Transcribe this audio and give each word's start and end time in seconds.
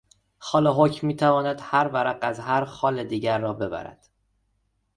خال 0.37 0.67
حکم 0.67 1.07
میتواند 1.07 1.59
هر 1.63 1.87
ورق 1.87 2.17
از 2.21 2.39
هر 2.39 2.65
خال 2.65 3.03
دیگر 3.03 3.37
را 3.39 3.53
ببرد. 3.53 4.07